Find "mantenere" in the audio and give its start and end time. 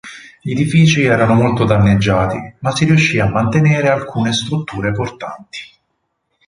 3.29-3.87